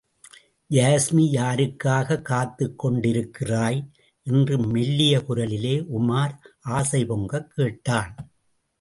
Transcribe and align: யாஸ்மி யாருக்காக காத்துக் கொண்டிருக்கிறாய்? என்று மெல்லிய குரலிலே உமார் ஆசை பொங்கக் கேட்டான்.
யாஸ்மி 0.69 1.25
யாருக்காக 1.31 2.21
காத்துக் 2.21 2.85
கொண்டிருக்கிறாய்? 2.85 3.89
என்று 4.23 4.57
மெல்லிய 4.57 5.23
குரலிலே 5.27 5.85
உமார் 5.99 6.37
ஆசை 6.61 7.05
பொங்கக் 7.05 7.51
கேட்டான். 7.55 8.15